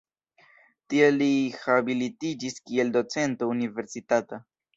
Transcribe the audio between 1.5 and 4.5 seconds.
habilitiĝis kiel docento universitata.